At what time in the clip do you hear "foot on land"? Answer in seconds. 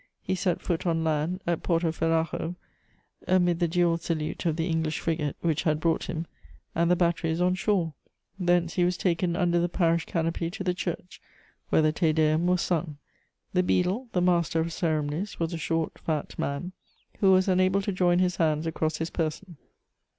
0.63-1.43